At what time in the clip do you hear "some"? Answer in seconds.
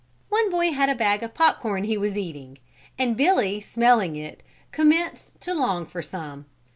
6.01-6.47